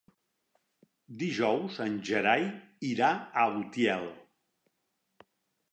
Dijous 1.23 1.77
en 1.85 1.99
Gerai 2.09 2.49
irà 2.93 3.11
a 3.45 3.45
Utiel. 3.61 4.09